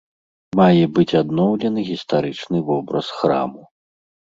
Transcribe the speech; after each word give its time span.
Мае 0.59 0.85
быць 0.95 1.17
адноўлены 1.21 1.79
гістарычны 1.93 2.57
вобраз 2.75 3.15
храму. 3.23 3.61